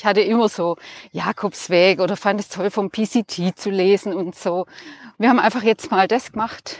[0.00, 0.78] Ich hatte immer so
[1.12, 4.64] Jakobsweg oder fand es toll vom PCT zu lesen und so.
[5.18, 6.78] Wir haben einfach jetzt mal das gemacht,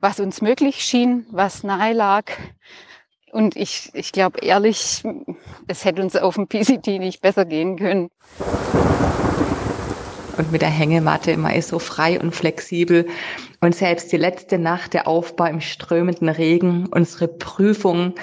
[0.00, 2.30] was uns möglich schien, was nahe lag.
[3.30, 5.02] Und ich, ich glaube ehrlich,
[5.66, 8.10] es hätte uns auf dem PCT nicht besser gehen können.
[10.36, 13.08] Und mit der Hängematte, man ist so frei und flexibel.
[13.62, 18.14] Und selbst die letzte Nacht, der Aufbau im strömenden Regen, unsere Prüfung,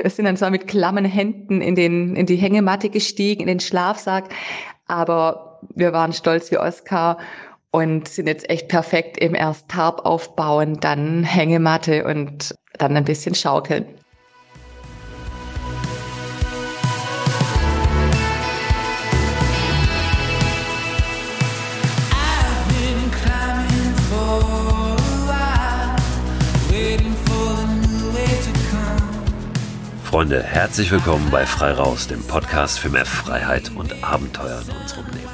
[0.00, 3.60] wir sind dann zwar mit klammen Händen in, den, in die Hängematte gestiegen, in den
[3.60, 4.32] Schlafsack,
[4.86, 7.18] aber wir waren stolz wie Oskar
[7.70, 13.34] und sind jetzt echt perfekt im erst Tarp aufbauen, dann Hängematte und dann ein bisschen
[13.34, 13.86] schaukeln.
[30.14, 35.06] Freunde, herzlich willkommen bei Frei Raus, dem Podcast für mehr Freiheit und Abenteuer in unserem
[35.06, 35.28] Leben.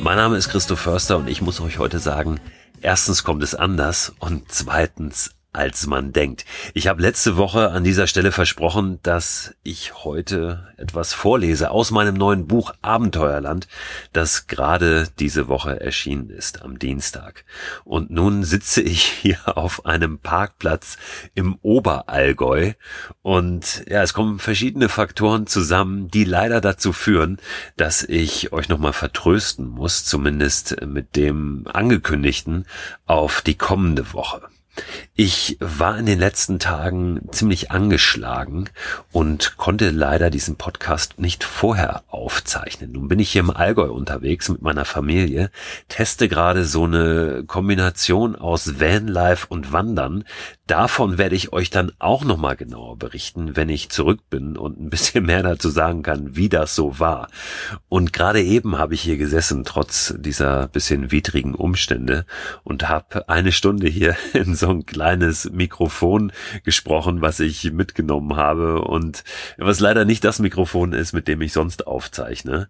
[0.00, 2.40] Mein Name ist Christoph Förster und ich muss euch heute sagen,
[2.80, 6.44] erstens kommt es anders und zweitens als man denkt.
[6.72, 12.14] Ich habe letzte Woche an dieser Stelle versprochen, dass ich heute etwas vorlese aus meinem
[12.14, 13.66] neuen Buch Abenteuerland,
[14.12, 17.44] das gerade diese Woche erschienen ist am Dienstag.
[17.82, 20.96] Und nun sitze ich hier auf einem Parkplatz
[21.34, 22.74] im Oberallgäu
[23.22, 27.38] und ja, es kommen verschiedene Faktoren zusammen, die leider dazu führen,
[27.76, 32.64] dass ich euch nochmal vertrösten muss, zumindest mit dem angekündigten
[33.06, 34.42] auf die kommende Woche.
[35.14, 38.70] Ich war in den letzten Tagen ziemlich angeschlagen
[39.10, 42.92] und konnte leider diesen Podcast nicht vorher aufzeichnen.
[42.92, 45.50] Nun bin ich hier im Allgäu unterwegs mit meiner Familie,
[45.88, 50.24] teste gerade so eine Kombination aus Vanlife und Wandern.
[50.68, 54.90] Davon werde ich euch dann auch nochmal genauer berichten, wenn ich zurück bin und ein
[54.90, 57.30] bisschen mehr dazu sagen kann, wie das so war.
[57.88, 62.26] Und gerade eben habe ich hier gesessen, trotz dieser bisschen widrigen Umstände
[62.64, 66.32] und habe eine Stunde hier in so ein kleines Mikrofon
[66.64, 69.24] gesprochen, was ich mitgenommen habe und
[69.56, 72.68] was leider nicht das Mikrofon ist, mit dem ich sonst aufzeichne.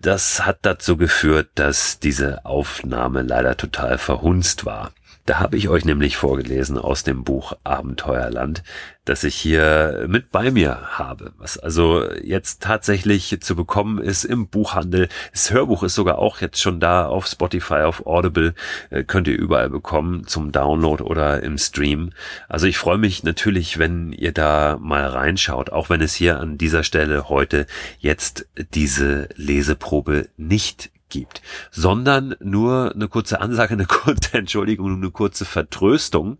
[0.00, 4.90] Das hat dazu geführt, dass diese Aufnahme leider total verhunzt war.
[5.28, 8.62] Da habe ich euch nämlich vorgelesen aus dem Buch Abenteuerland,
[9.04, 14.48] das ich hier mit bei mir habe, was also jetzt tatsächlich zu bekommen ist im
[14.48, 15.10] Buchhandel.
[15.32, 18.54] Das Hörbuch ist sogar auch jetzt schon da auf Spotify, auf Audible,
[18.88, 22.12] äh, könnt ihr überall bekommen zum Download oder im Stream.
[22.48, 26.56] Also ich freue mich natürlich, wenn ihr da mal reinschaut, auch wenn es hier an
[26.56, 27.66] dieser Stelle heute
[27.98, 35.44] jetzt diese Leseprobe nicht gibt, sondern nur eine kurze Ansage, eine kurze Entschuldigung, eine kurze
[35.44, 36.38] Vertröstung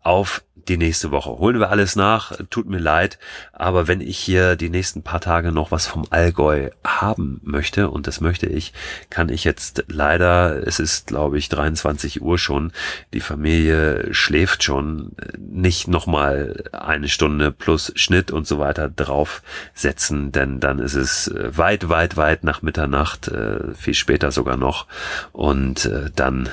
[0.00, 1.30] auf die nächste Woche.
[1.30, 3.18] Holen wir alles nach, tut mir leid,
[3.52, 8.06] aber wenn ich hier die nächsten paar Tage noch was vom Allgäu haben möchte, und
[8.06, 8.72] das möchte ich,
[9.10, 12.72] kann ich jetzt leider, es ist glaube ich 23 Uhr schon,
[13.12, 20.60] die Familie schläft schon, nicht nochmal eine Stunde plus Schnitt und so weiter draufsetzen, denn
[20.60, 24.86] dann ist es weit, weit, weit nach Mitternacht, äh, viel später sogar noch,
[25.32, 26.48] und äh, dann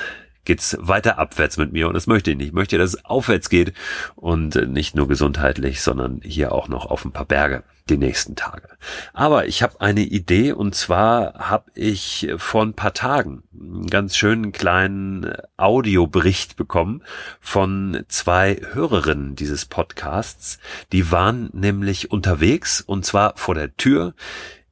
[0.48, 2.48] geht's weiter abwärts mit mir und das möchte ich nicht.
[2.48, 3.74] Ich möchte, dass es aufwärts geht
[4.16, 8.68] und nicht nur gesundheitlich, sondern hier auch noch auf ein paar Berge die nächsten Tage.
[9.12, 14.16] Aber ich habe eine Idee und zwar habe ich vor ein paar Tagen einen ganz
[14.16, 17.02] schönen kleinen Audiobericht bekommen
[17.40, 20.58] von zwei Hörerinnen dieses Podcasts.
[20.92, 24.14] Die waren nämlich unterwegs und zwar vor der Tür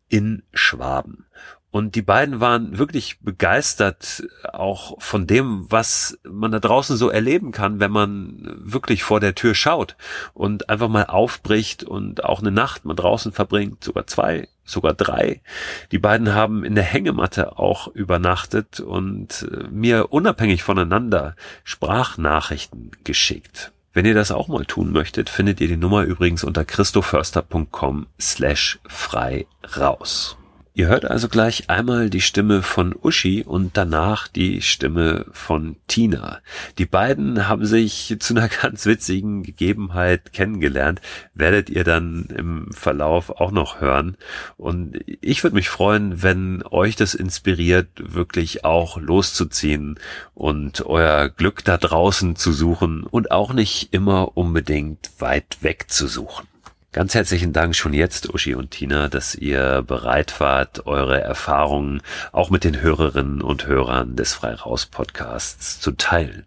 [0.09, 1.27] in Schwaben.
[1.77, 7.53] Und die beiden waren wirklich begeistert auch von dem, was man da draußen so erleben
[7.53, 9.95] kann, wenn man wirklich vor der Tür schaut
[10.33, 15.43] und einfach mal aufbricht und auch eine Nacht mal draußen verbringt, sogar zwei, sogar drei.
[15.93, 23.73] Die beiden haben in der Hängematte auch übernachtet und äh, mir unabhängig voneinander Sprachnachrichten geschickt.
[23.93, 28.79] Wenn ihr das auch mal tun möchtet, findet ihr die Nummer übrigens unter christoförster.com slash
[28.87, 30.39] frei raus.
[30.79, 36.41] Ihr hört also gleich einmal die Stimme von Uschi und danach die Stimme von Tina.
[36.77, 41.01] Die beiden haben sich zu einer ganz witzigen Gegebenheit kennengelernt,
[41.33, 44.19] werdet ihr dann im Verlauf auch noch hören.
[44.59, 49.99] Und ich würde mich freuen, wenn euch das inspiriert, wirklich auch loszuziehen
[50.35, 56.07] und euer Glück da draußen zu suchen und auch nicht immer unbedingt weit weg zu
[56.07, 56.47] suchen.
[56.97, 62.01] Ganz herzlichen Dank schon jetzt, Uschi und Tina, dass ihr bereit wart, eure Erfahrungen
[62.33, 66.47] auch mit den Hörerinnen und Hörern des Freiraus Podcasts zu teilen.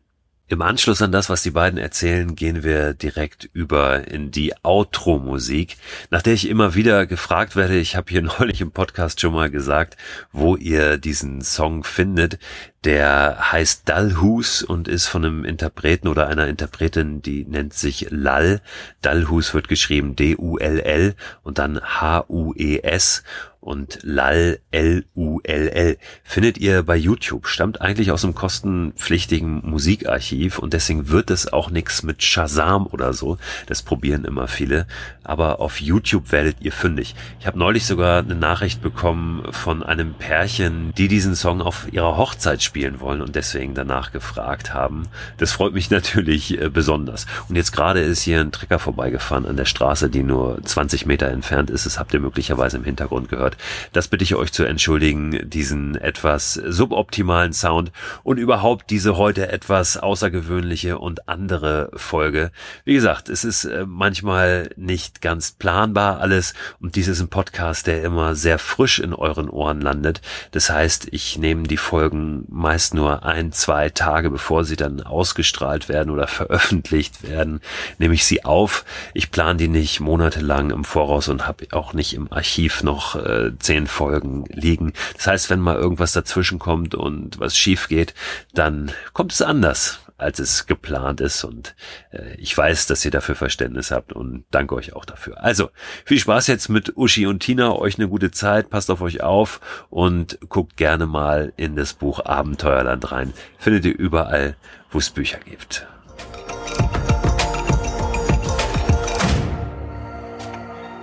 [0.51, 5.78] Im Anschluss an das, was die beiden erzählen, gehen wir direkt über in die Outro-Musik,
[6.10, 7.78] nach der ich immer wieder gefragt werde.
[7.78, 9.96] Ich habe hier neulich im Podcast schon mal gesagt,
[10.31, 12.40] wo ihr diesen Song findet.
[12.84, 18.62] Der heißt Dalhus und ist von einem Interpreten oder einer Interpretin, die nennt sich Lal.
[19.04, 21.13] Dalhus wird geschrieben D-U-L-L
[21.44, 23.24] und dann H-U-E-S
[23.62, 27.48] und Lal L-U-L-L findet ihr bei YouTube.
[27.48, 33.14] Stammt eigentlich aus einem kostenpflichtigen Musikarchiv und deswegen wird es auch nichts mit Shazam oder
[33.14, 33.38] so.
[33.68, 34.88] Das probieren immer viele.
[35.24, 37.16] Aber auf YouTube werdet ihr fündig.
[37.40, 42.18] Ich habe neulich sogar eine Nachricht bekommen von einem Pärchen, die diesen Song auf ihrer
[42.18, 45.08] Hochzeit spielen wollen und deswegen danach gefragt haben.
[45.38, 47.26] Das freut mich natürlich äh, besonders.
[47.50, 51.28] Und jetzt gerade ist hier ein Trecker vorbeigefahren an der Straße, die nur 20 Meter
[51.28, 51.86] entfernt ist.
[51.86, 53.49] Das habt ihr möglicherweise im Hintergrund gehört.
[53.94, 57.92] Das bitte ich euch zu entschuldigen, diesen etwas suboptimalen Sound
[58.24, 62.51] und überhaupt diese heute etwas außergewöhnliche und andere Folge.
[62.86, 67.88] Wie gesagt, es ist äh, manchmal nicht ganz planbar alles und dies ist ein Podcast,
[67.88, 70.22] der immer sehr frisch in euren Ohren landet.
[70.51, 75.90] Das heißt, ich nehme die Folgen meist nur ein, zwei Tage, bevor sie dann ausgestrahlt
[75.90, 77.62] werden oder veröffentlicht werden,
[77.98, 78.86] nehme ich sie auf.
[79.13, 83.38] Ich plane die nicht monatelang im Voraus und habe auch nicht im Archiv noch äh,
[83.59, 84.94] zehn Folgen liegen.
[85.15, 88.13] Das heißt, wenn mal irgendwas dazwischen kommt und was schief geht,
[88.53, 91.75] dann kommt es anders als es geplant ist und
[92.12, 95.41] äh, ich weiß, dass ihr dafür Verständnis habt und danke euch auch dafür.
[95.41, 95.69] Also,
[96.06, 99.62] viel Spaß jetzt mit Uschi und Tina, euch eine gute Zeit, passt auf euch auf
[99.89, 103.33] und guckt gerne mal in das Buch Abenteuerland rein.
[103.57, 104.56] Findet ihr überall,
[104.91, 105.88] wo es Bücher gibt.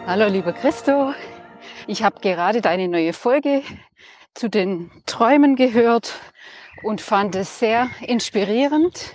[0.06, 1.14] Hallo lieber Christo,
[1.86, 3.62] ich habe gerade deine neue Folge
[4.34, 6.20] zu den Träumen gehört
[6.82, 9.14] und fand es sehr inspirierend.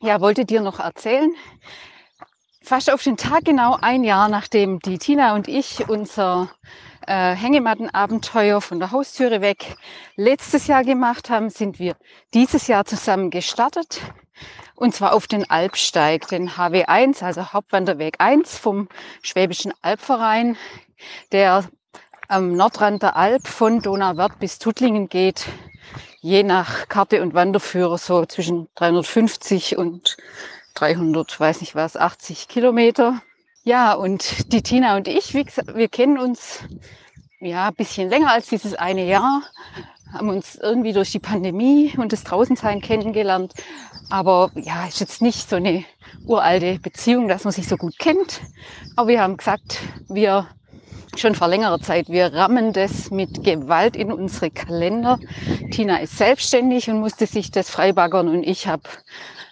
[0.00, 1.34] Ja, wollte dir noch erzählen.
[2.62, 6.50] Fast auf den Tag genau ein Jahr, nachdem die Tina und ich unser
[7.06, 9.76] äh, Hängemattenabenteuer von der Haustüre weg
[10.16, 11.96] letztes Jahr gemacht haben, sind wir
[12.34, 14.00] dieses Jahr zusammen gestartet.
[14.80, 18.88] Und zwar auf den Alpsteig, den HW1, also Hauptwanderweg 1 vom
[19.20, 20.56] Schwäbischen Albverein
[21.32, 21.64] der
[22.28, 25.44] am Nordrand der Alp von Donauwörth bis Tuttlingen geht,
[26.20, 30.16] je nach Karte und Wanderführer so zwischen 350 und
[30.74, 33.20] 300, weiß nicht was, 80 Kilometer.
[33.64, 36.64] Ja, und die Tina und ich, wir kennen uns
[37.40, 39.42] ja ein bisschen länger als dieses eine Jahr,
[40.12, 43.54] haben uns irgendwie durch die Pandemie und das Draußensein kennengelernt.
[44.08, 45.84] Aber ja, ist jetzt nicht so eine
[46.26, 48.40] uralte Beziehung, dass man sich so gut kennt.
[48.96, 50.48] Aber wir haben gesagt, wir
[51.16, 52.08] schon vor längerer Zeit.
[52.08, 55.18] Wir rammen das mit Gewalt in unsere Kalender.
[55.70, 58.82] Tina ist selbstständig und musste sich das freibaggern und ich habe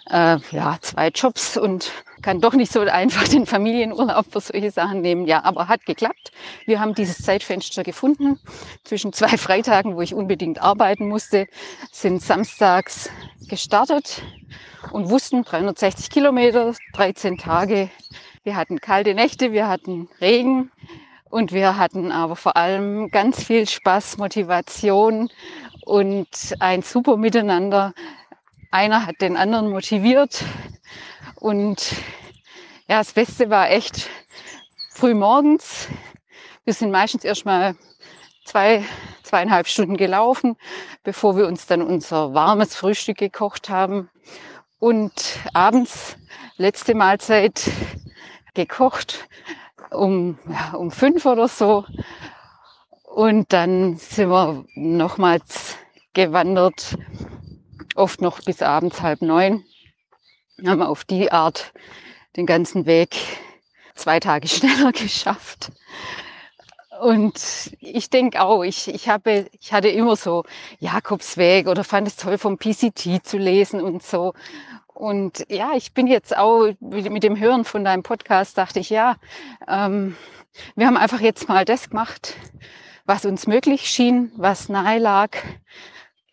[0.09, 1.91] äh, ja zwei Jobs und
[2.21, 5.25] kann doch nicht so einfach den Familienurlaub für solche Sachen nehmen.
[5.27, 6.31] Ja, aber hat geklappt.
[6.65, 8.39] Wir haben dieses Zeitfenster gefunden.
[8.83, 11.47] Zwischen zwei Freitagen, wo ich unbedingt arbeiten musste,
[11.91, 13.09] sind samstags
[13.47, 14.21] gestartet
[14.91, 17.89] und wussten 360 Kilometer, 13 Tage.
[18.43, 20.71] Wir hatten kalte Nächte, wir hatten Regen,
[21.29, 25.29] und wir hatten aber vor allem ganz viel Spaß, Motivation
[25.85, 26.27] und
[26.59, 27.93] ein super Miteinander.
[28.71, 30.43] Einer hat den anderen motiviert
[31.39, 31.93] und
[32.87, 34.09] ja, das Beste war echt
[34.91, 35.87] früh morgens.
[36.65, 37.75] Wir sind meistens erstmal
[38.45, 38.83] zwei,
[39.23, 40.57] zweieinhalb Stunden gelaufen,
[41.03, 44.09] bevor wir uns dann unser warmes Frühstück gekocht haben.
[44.79, 46.17] Und abends,
[46.57, 47.69] letzte Mahlzeit,
[48.53, 49.27] gekocht
[49.91, 51.85] um, ja, um fünf oder so.
[53.03, 55.77] Und dann sind wir nochmals
[56.13, 56.97] gewandert,
[57.95, 59.63] oft noch bis abends halb neun.
[60.65, 61.73] Haben auf die Art
[62.35, 63.15] den ganzen Weg
[63.95, 65.71] zwei Tage schneller geschafft.
[66.99, 70.43] Und ich denke auch, ich, ich, habe, ich hatte immer so
[70.79, 74.33] Jakobsweg oder fand es toll vom PCT zu lesen und so.
[74.93, 79.15] Und ja, ich bin jetzt auch mit dem Hören von deinem Podcast, dachte ich, ja,
[79.65, 80.17] ähm,
[80.75, 82.35] wir haben einfach jetzt mal das gemacht,
[83.05, 85.37] was uns möglich schien, was nahe lag.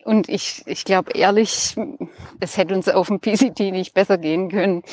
[0.07, 1.75] Und ich, ich glaube ehrlich,
[2.39, 4.85] es hätte uns auf dem PCT nicht besser gehen können.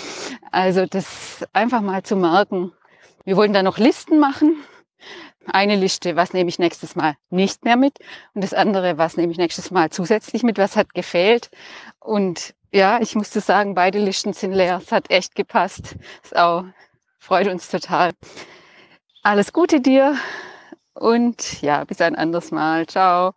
[0.52, 2.72] Also das einfach mal zu merken.
[3.24, 4.56] Wir wollten da noch Listen machen.
[5.46, 8.00] Eine Liste, was nehme ich nächstes Mal nicht mehr mit
[8.34, 11.52] und das andere, was nehme ich nächstes Mal zusätzlich mit, was hat gefehlt.
[12.00, 14.82] Und ja, ich musste sagen, beide Listen sind leer.
[14.84, 15.96] Es hat echt gepasst.
[16.24, 16.64] Es auch
[17.20, 18.14] freut uns total.
[19.22, 20.18] Alles Gute dir
[20.96, 22.88] und ja, bis ein anderes Mal.
[22.88, 23.36] Ciao.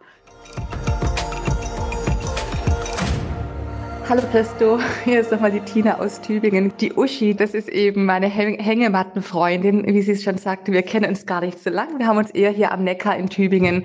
[4.09, 6.73] Hallo Christo, hier ist nochmal die Tina aus Tübingen.
[6.79, 10.71] Die Uschi, das ist eben meine Hängemattenfreundin, wie sie es schon sagte.
[10.71, 11.99] Wir kennen uns gar nicht so lange.
[11.99, 13.85] Wir haben uns eher hier am Neckar in Tübingen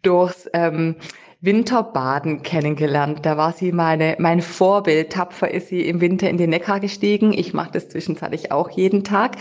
[0.00, 0.96] durchs ähm,
[1.42, 3.26] Winterbaden kennengelernt.
[3.26, 5.12] Da war sie meine, mein Vorbild.
[5.12, 7.34] Tapfer ist sie im Winter in den Neckar gestiegen.
[7.34, 9.36] Ich mache das zwischenzeitlich auch jeden Tag.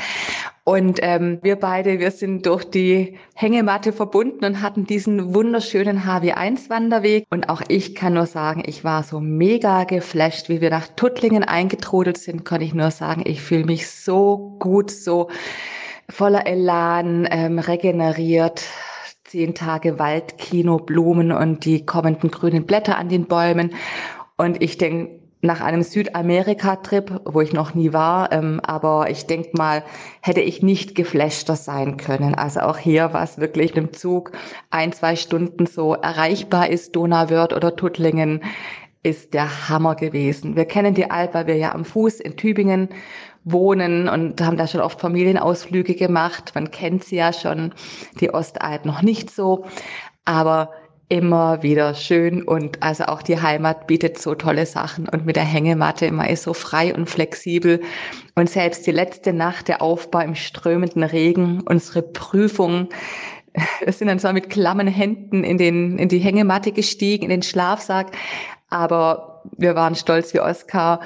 [0.67, 7.25] Und ähm, wir beide, wir sind durch die Hängematte verbunden und hatten diesen wunderschönen HW1-Wanderweg.
[7.29, 11.45] Und auch ich kann nur sagen, ich war so mega geflasht, wie wir nach Tuttlingen
[11.45, 15.29] eingetrudelt sind, kann ich nur sagen, ich fühle mich so gut, so
[16.09, 18.65] voller Elan, ähm, regeneriert,
[19.23, 23.73] zehn Tage Waldkino, Blumen und die kommenden grünen Blätter an den Bäumen.
[24.35, 29.51] Und ich denke, nach einem Südamerika-Trip, wo ich noch nie war, ähm, aber ich denke
[29.53, 29.83] mal,
[30.21, 32.33] hätte ich nicht geflashter sein können.
[32.33, 34.31] Also auch hier war es wirklich im Zug
[34.71, 38.41] ein, zwei Stunden so erreichbar ist, Donauwörth oder Tuttlingen,
[39.03, 40.55] ist der Hammer gewesen.
[40.55, 42.89] Wir kennen die Alp, weil wir ja am Fuß in Tübingen
[43.43, 46.51] wohnen und haben da schon oft Familienausflüge gemacht.
[46.55, 47.73] Man kennt sie ja schon,
[48.19, 49.65] die Ostalb noch nicht so,
[50.25, 50.71] aber
[51.09, 55.45] immer wieder schön und also auch die Heimat bietet so tolle Sachen und mit der
[55.45, 57.81] Hängematte, man ist so frei und flexibel
[58.35, 62.89] und selbst die letzte Nacht, der Aufbau im strömenden Regen, unsere Prüfung,
[63.83, 67.43] wir sind dann zwar mit klammen Händen in den, in die Hängematte gestiegen, in den
[67.43, 68.11] Schlafsack,
[68.69, 70.99] aber wir waren stolz wie Oskar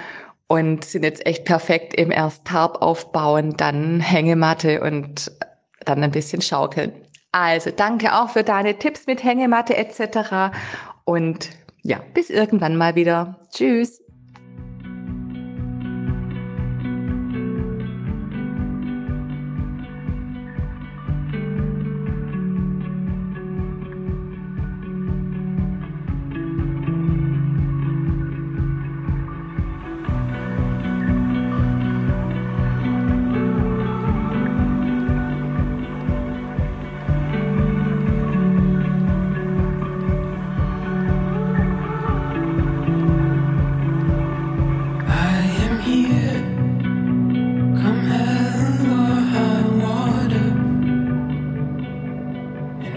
[0.47, 5.31] und sind jetzt echt perfekt im erst Tarp aufbauen, dann Hängematte und
[5.85, 6.91] dann ein bisschen schaukeln.
[7.31, 10.53] Also danke auch für deine Tipps mit Hängematte etc.
[11.05, 11.49] Und
[11.81, 13.39] ja, bis irgendwann mal wieder.
[13.51, 14.03] Tschüss.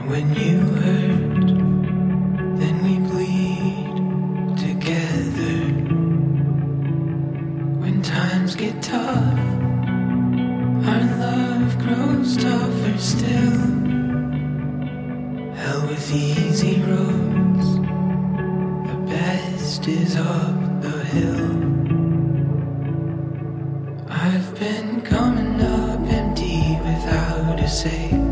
[0.08, 1.46] when you hurt,
[2.58, 5.56] then we bleed together.
[7.80, 9.38] When times get tough,
[10.88, 13.61] our love grows tougher still.
[15.54, 17.68] Hell with easy roads,
[18.88, 21.50] the best is up the hill.
[24.11, 28.23] I've been coming up empty without a say.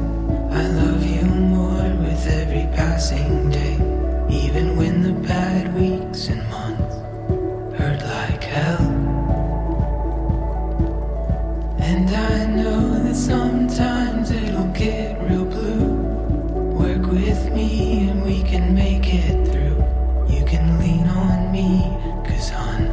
[20.82, 21.96] lean on me,
[22.26, 22.91] cause I'm